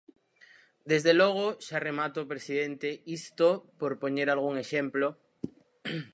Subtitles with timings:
[0.91, 3.47] Desde logo –xa remato, presidente–, isto,
[3.79, 5.07] por poñer algún exemplo.